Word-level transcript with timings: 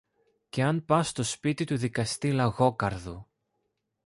και 0.49 0.63
αν 0.63 0.85
πας 0.85 1.07
στο 1.07 1.23
σπίτι 1.23 1.63
του 1.63 1.77
δικαστή 1.77 2.31
Λαγόκαρδου 2.31 3.27